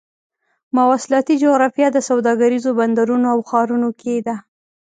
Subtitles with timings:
[0.77, 4.35] مواصلاتي جغرافیه د سوداګریزو بندرونو او ښارونو کې ده.